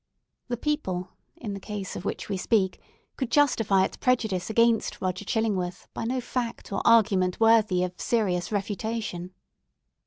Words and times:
The 0.47 0.57
people, 0.57 1.09
in 1.35 1.53
the 1.53 1.59
case 1.59 1.95
of 1.95 2.05
which 2.05 2.27
we 2.27 2.35
speak, 2.35 2.81
could 3.17 3.29
justify 3.29 3.85
its 3.85 3.97
prejudice 3.97 4.49
against 4.49 4.99
Roger 4.99 5.23
Chillingworth 5.23 5.85
by 5.93 6.05
no 6.05 6.19
fact 6.19 6.73
or 6.73 6.81
argument 6.83 7.39
worthy 7.39 7.83
of 7.83 8.01
serious 8.01 8.51
refutation. 8.51 9.31